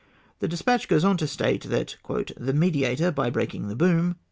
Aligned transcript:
The 0.39 0.47
despatch 0.47 0.87
goes 0.87 1.05
on 1.05 1.17
to 1.17 1.27
state 1.27 1.61
that," 1.65 1.95
the 2.09 2.53
Mediator^ 2.53 3.13
by 3.13 3.29
breaking 3.29 3.67
the 3.67 3.75
boom!" 3.75 4.15